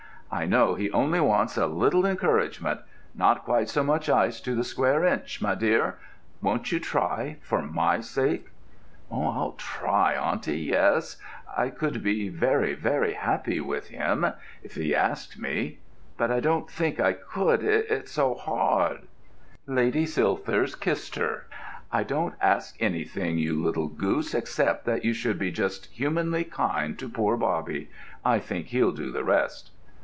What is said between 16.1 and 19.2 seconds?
but I don't think I could—it's so hard——"